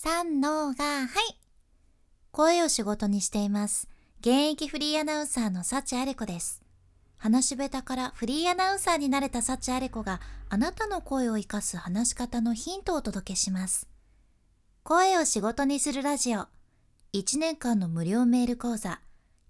[0.00, 1.08] 三のが、はい。
[2.30, 3.88] 声を仕事にしています。
[4.20, 6.62] 現役フリーアナウンサーの幸あれ子です。
[7.16, 13.88] 話し下手からフリーアナウンサーになれた幸あれ子があなたの声を活かす話し方のヒントをお届けします。
[14.84, 16.46] 声を仕事にするラジオ。
[17.12, 19.00] 1年間の無料メール講座、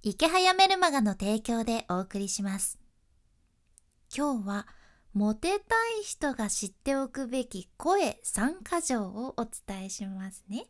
[0.02, 2.78] 池早メルマガの提供でお送りします。
[4.16, 4.66] 今日は、
[5.14, 10.66] モテたい人が知っておくべき声3箇条をお伝えしますね。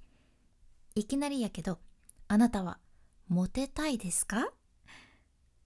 [0.94, 1.78] いきなりやけど、
[2.28, 2.78] あなたは
[3.28, 4.48] モテたいですか？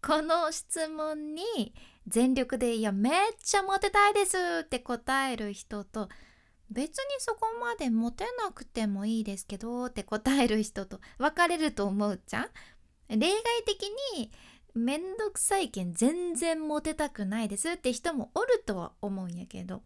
[0.05, 1.75] この質問に
[2.09, 4.37] 全力で「いやめっちゃモテたいです」
[4.67, 6.09] って答える人と
[6.71, 12.51] 別にそこまでモテなくてもいいですけどって答える人と分かれると思うじゃん
[13.11, 13.85] 例外的
[14.17, 14.33] に
[14.75, 19.83] めんどくさいけん全然モテたくないですって人もおるとは思うんやけど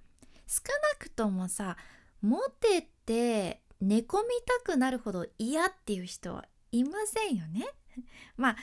[0.47, 0.63] 少
[0.93, 1.77] なくともさ
[2.23, 7.67] モテて寝込みたくなるほど嫌っていう人はいませんよね。
[8.37, 8.57] まあ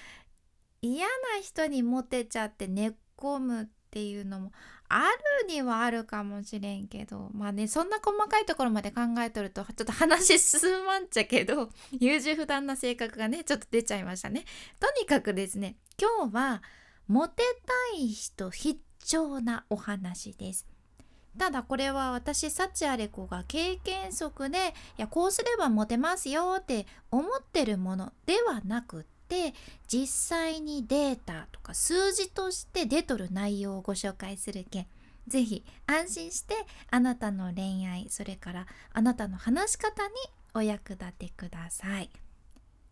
[0.82, 4.52] 嫌な人にモテちゃって寝込むっていうのも
[4.90, 5.04] あ
[5.42, 11.70] るにはあるかもしれんけどまあねそんな細かいところまで考えとるとちょっと話進まんちゃけど
[12.00, 14.46] 優柔不断な性格がねちょっと出ちゃいましたね。
[14.80, 16.64] とにかくですね今日は
[17.08, 17.44] モテ
[17.94, 20.66] たい人必聴なお話です。
[21.38, 29.56] ただこれは私幸あれ子が経験則でいやこうすればモテますよって思ってるものではなくて
[29.88, 34.88] 実際にデータとか数字として出とる内容をご紹介するけん
[35.28, 36.54] 是非安心して
[36.92, 40.14] あなたの恋愛それからあなたの話し方に
[40.54, 42.12] お役立てください。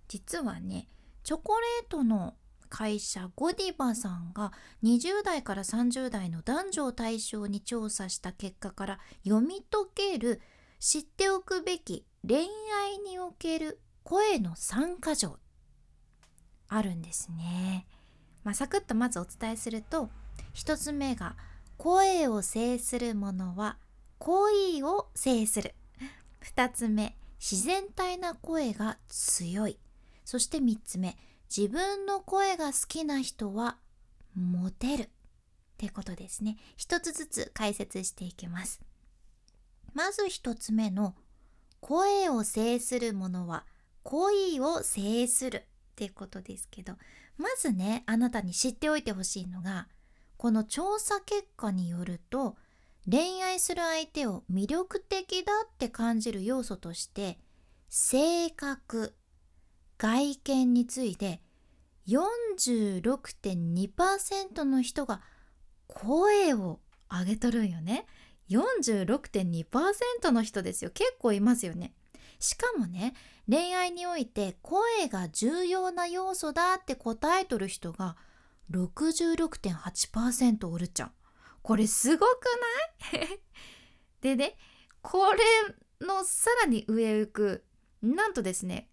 [0.08, 0.88] 実はね
[1.24, 2.34] チョコレートの
[2.70, 4.52] 会社ゴディバさんが
[4.84, 10.42] 20代から30代の男女を対象に調査した結果から読み解ける
[10.80, 12.48] 知っておくべき恋
[12.84, 15.38] 愛における声の3箇条
[16.74, 17.86] あるんですね。
[18.46, 20.10] まあ、サクッとまずお伝えすると
[20.56, 21.36] 1つ目が
[21.78, 23.78] 声を制するものは
[24.20, 25.76] 恋を制する。
[26.56, 29.78] 2つ目自然体な声が強い。
[30.24, 31.18] そして3つ目
[31.56, 33.78] 自分の声が好きな人は
[34.34, 35.02] モテる。
[35.04, 35.08] っ
[35.78, 36.58] てことですね。
[36.78, 38.80] 一つずつ解説していきます。
[39.94, 41.16] まず一つ目の
[41.82, 43.66] 声を制するものは
[44.04, 45.66] 恋を制する。
[45.92, 46.94] っていうことですけど
[47.38, 49.88] まずねあなたに知っておいてほしいのが
[50.38, 52.56] この調査結果によると
[53.10, 57.40] 恋愛する相手を魅力的だって感じる要素として
[57.90, 59.16] 性格
[59.98, 61.42] 外見について
[62.08, 65.22] 46.2%の人が
[65.88, 68.06] 声を上げとるんよね。
[68.50, 70.92] 46.2%の人ですよ。
[70.92, 71.94] 結構いますよね。
[72.42, 73.14] しかもね
[73.50, 78.18] 恋愛において声が重要な要素だって答えとる人が
[78.72, 81.12] 66.8%おるちゃん。
[81.62, 82.30] これすごく
[83.14, 83.40] ない？
[84.22, 84.58] でね
[85.02, 85.40] これ
[86.06, 87.64] のさらに上行く
[88.02, 88.90] なんとですね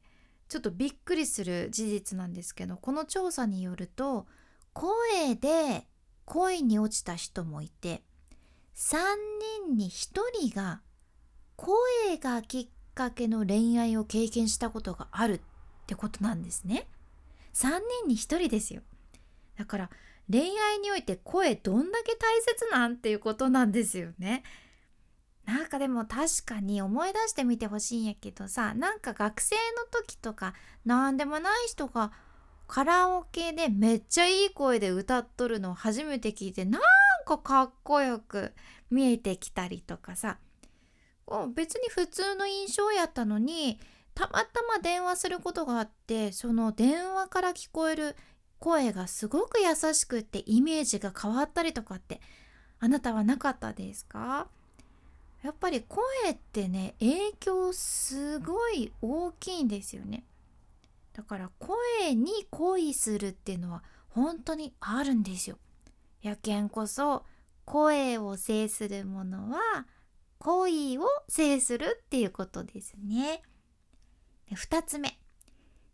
[0.49, 4.27] ちょっとびっくりする事実なんですけどこの調査によると
[4.75, 5.87] 声で
[6.27, 8.03] 恋に落ちた人もいて
[8.75, 8.99] 3
[9.65, 10.21] 人に1
[10.51, 10.83] 人が
[11.57, 15.41] 声がきっかけの恋愛を経験したことがあるっ
[15.87, 16.89] てことなんですね。
[17.55, 18.83] 3人に1人ですよ。
[19.57, 19.91] だから
[20.29, 24.43] 恋愛において声どんだけ大切なんていうことなんですよね。
[25.45, 30.53] なんかでも確かに思い出してみてほしいんやけどさなんか学生の時とか
[30.85, 32.13] 何でもない人が
[32.67, 36.83] カラオケでめっちゃいい声で歌っとるのを初めて聞いてなん
[37.25, 38.53] かかっこよく
[38.91, 40.37] 見えてきたりとかさ
[41.55, 43.79] 別に普通の印象やったのに
[44.15, 48.17] たまたま電話することがあってその電話から聞こえる
[48.59, 52.21] 声がすごく優しくってイメージが変わったりとかって
[52.81, 54.49] あなたはなかったですか？
[55.43, 60.25] やっぱり声ってね影響すごい大きいんですよね。
[61.13, 65.59] だから声に恋するっていうのは本当にあるんですよ。
[66.23, 67.25] やけんこそ
[67.65, 69.87] 声を制するものは
[70.39, 73.43] 恋を制するっていうことですね。
[74.49, 75.19] で2つ目。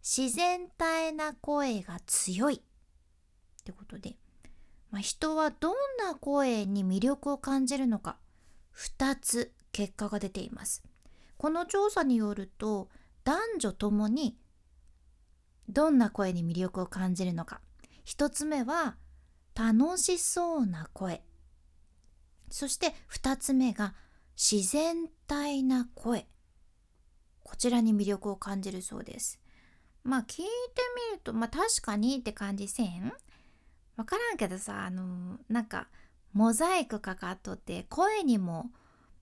[0.02, 2.60] 自然体な声が強いっ
[3.64, 4.16] てことで、
[4.90, 8.18] まあ、人はどんな声に魅力を感じるのか。
[8.76, 10.82] 2つ結果が出ています。
[11.38, 12.90] この調査によると
[13.24, 14.36] 男女ともに
[15.68, 17.60] どんな声に魅力を感じるのか。
[18.04, 18.96] 1つ目は
[19.54, 21.22] 楽しそうな声。
[22.50, 23.94] そして2つ目が
[24.36, 26.26] 自然体な声。
[27.42, 29.38] こちらに魅力を感じるそうです。
[30.02, 30.44] まあ聞いて
[31.10, 33.12] みるとまあ確かにって感じせん？
[33.96, 35.88] わからんけどさあのなんか
[36.32, 38.70] モザイクかかっとって声にも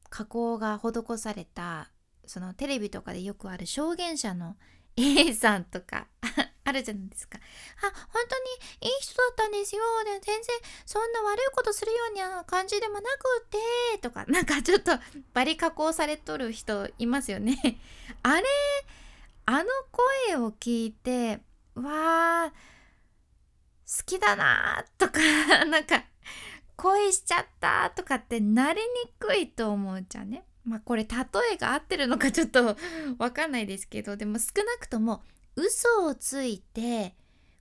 [0.08, 1.90] 加工が施された
[2.26, 4.56] そのテレビとかでよくある証言者の
[4.96, 6.08] A さんとか。
[6.64, 7.38] あるじゃないですか。
[7.38, 9.82] あ、本当にいい人だったんですよ。
[10.04, 10.56] で全然
[10.86, 14.92] そんな悪いことするような感じでもなくて、とか、 なんかちょっと
[15.32, 17.80] バリ加工されとる人いますよね。
[18.22, 18.44] あれ、
[19.46, 19.68] あの
[20.28, 21.40] 声を聞いて、
[21.74, 25.20] わー、好きだなとか、
[25.66, 26.04] なんか、
[26.76, 30.44] 恋しちゃったとかってなりにくいと思うじゃんね。
[30.64, 31.08] まあこれ例
[31.54, 32.76] えが合ってるのかちょっと
[33.18, 35.22] わかんないですけどでも少なくとも
[35.56, 37.14] 嘘をついて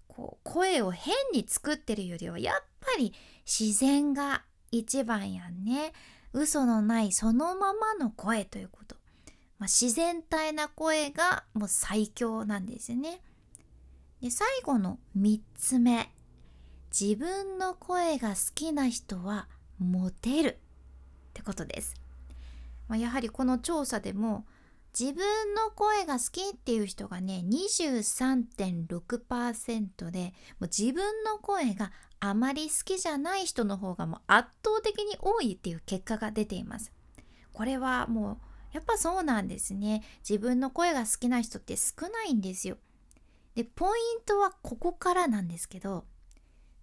[0.07, 3.13] こう声を変に作ってるよりはやっぱり
[3.45, 5.93] 自然が一番やんね。
[6.33, 8.95] 嘘のないそのままの声ということ、
[9.59, 13.21] まあ、自然体な声がもう最強なんですよね。
[14.21, 16.09] で最後の3つ目。
[16.97, 19.47] 自分の声が好きな人は
[19.79, 20.53] モテるっ
[21.33, 21.95] てことです。
[22.87, 24.45] まあ、やはりこの調査でも
[24.97, 36.91] 自分の声が好きっていう人がね23.6%でもう自分の声があまり好きじゃない人の方がもう圧倒的に多いっていう結果が出ています。
[37.53, 38.37] これはもう
[38.73, 40.03] やっぱそうなんですね。
[40.27, 42.77] 自分の声が好きな人って少ないんですよ。
[43.55, 46.05] でポイントはここからなんですけど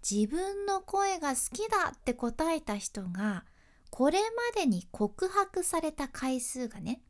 [0.09, 3.45] 自分の声が好きだって答えた人が
[3.91, 7.03] これまでに告白された回数がね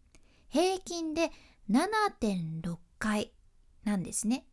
[0.49, 1.31] 平均で
[1.71, 3.33] 7.6回
[3.85, 4.47] なんですね。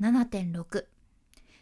[0.00, 0.86] 7.6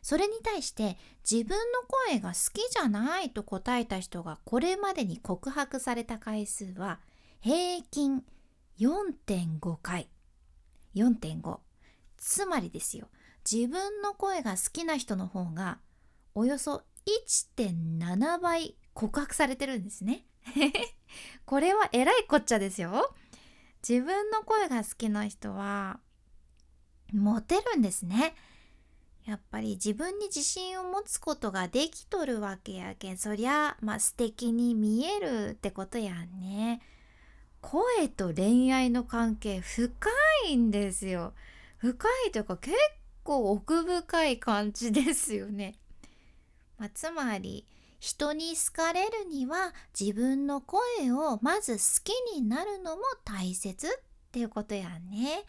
[0.03, 0.97] それに対して
[1.31, 7.01] 自分の声が好きじゃないと答えた人がこれまでに告白された回数は
[7.41, 8.23] 平均
[8.79, 10.09] 4.5回。
[10.95, 11.59] 4.5
[12.17, 13.09] つまりですよ。
[13.51, 15.79] 自分の声が好きな人の方が
[16.35, 20.25] およそ1.7倍告白されてるんですね。
[21.45, 23.15] これはえらいこっちゃですよ。
[23.87, 26.00] 自分の声が好きな人は
[27.12, 28.35] モテるんですね。
[29.27, 33.19] やっぱり自分に自信を持つことができとるわけやけん。
[33.19, 36.81] そりゃまあ素敵に見えるってことやんね。
[37.61, 39.91] 声と恋愛の関係深
[40.49, 41.35] いんですよ。
[41.76, 42.76] 深いというか結
[43.23, 45.76] 構奥深い感じですよね、
[46.79, 47.65] まあ、つまり
[48.00, 50.81] 人に好かれるには自分の声
[51.12, 53.91] をまず好きになるのも大切っ
[54.32, 55.44] ていうことやね。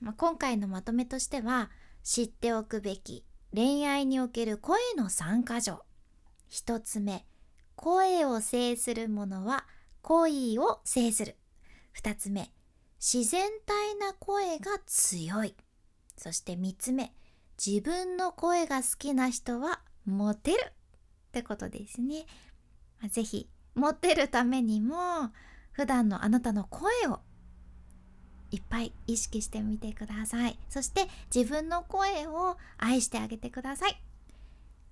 [0.00, 1.70] まあ、今回のまとめとしては
[2.04, 5.82] 知っておくべき恋愛における声の3箇条。
[6.50, 7.26] 1つ目
[7.74, 9.66] 声を制する者は
[10.02, 11.36] 恋を制する。
[12.00, 12.52] 2つ目
[13.00, 15.56] 自然体な声が強い。
[16.16, 17.12] そして3つ目
[17.64, 20.72] 自分の声が好きな人はモテる。
[21.28, 22.26] ってことですね。
[23.10, 24.96] ぜひ持ってるためにも
[25.72, 27.20] 普段のあなたの声を
[28.50, 30.58] いっぱい意識してみてください。
[30.68, 34.02] そして自分の声を愛してあげてください。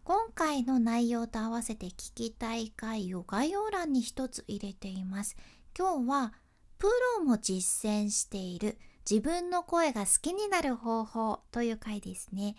[0.05, 5.37] 今回の内容と合わせて聞きたい回を概要欄に一つ入れています。
[5.77, 6.33] 今日は
[6.79, 6.87] プ
[7.19, 8.79] ロも実践している
[9.11, 12.55] 自分の声が好きになる方法という回ですね。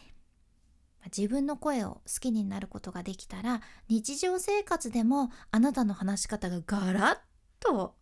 [1.15, 7.17] 自分の声を好きになることができたら日常生活でもあなたの話し方がガラッ
[7.59, 7.95] と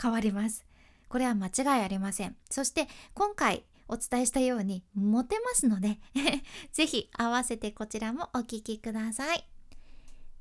[0.00, 0.64] 変わります。
[1.08, 1.50] これは間違
[1.80, 2.36] いありません。
[2.50, 5.98] そして今回お伝えしたようにモテますので
[6.72, 9.46] ぜひ合わせてこちらもお聞きください。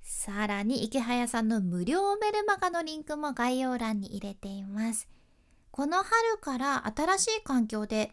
[0.01, 5.07] さらに池早さんの無料メルマガのリンクも概要欄に入れています。
[5.71, 8.11] この春から新しい環境で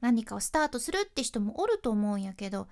[0.00, 2.68] 何かをスタートするって人もおると思うんやけど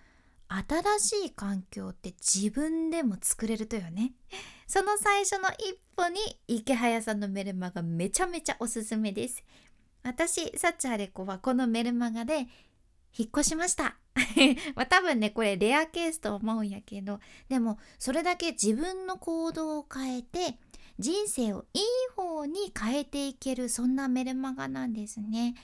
[0.49, 4.13] 新しい環境って自分でも作れるとよね。
[4.67, 9.43] その最初の一歩に池早さんのメルマガめちゃめちゃおすすめです。
[10.03, 12.47] 私サチアレコはこのメルマガで
[13.17, 13.97] 引っ越しました。
[14.77, 20.59] まあ多分ねこれレアケースと思うんやけどでもそれだけ自分の行動を変えて
[20.99, 21.83] 人生をいい
[22.15, 25.55] 方に変えていけるそんなメルマガなんですね。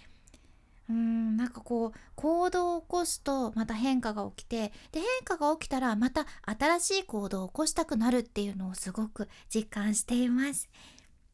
[0.90, 10.68] うんなんかこう行動を起こすとまた変化が起きてで変化が起きたらまた新しい行動を起こしたくなるっていうのをすごく実感しています。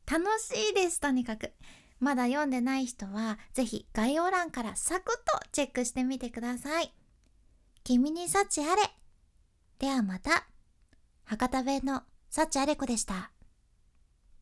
[0.06, 1.52] 楽しいですとにかく。
[1.98, 6.92] まだ読んでない人は是非概要欄からサクッとチェックしてみてください。
[7.82, 8.82] 君に幸あれ。
[9.78, 10.46] ではまた。
[11.24, 13.32] 博多弁の幸あれ子でした。